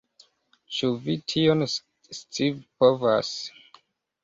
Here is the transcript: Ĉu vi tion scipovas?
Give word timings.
Ĉu 0.77 0.89
vi 1.03 1.15
tion 1.33 1.61
scipovas? 1.75 3.33